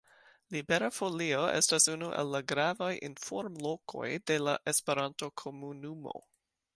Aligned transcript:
Libera 0.53 0.87
Folio 0.99 1.41
estas 1.57 1.85
unu 1.95 2.07
el 2.21 2.31
la 2.35 2.41
gravaj 2.51 2.89
informlokoj 3.09 4.07
de 4.31 4.39
la 4.47 4.57
esperanto-komunumo. 4.73 6.17